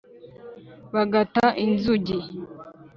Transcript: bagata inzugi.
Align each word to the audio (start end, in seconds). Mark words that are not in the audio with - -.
bagata 0.93 1.45
inzugi. 1.65 2.17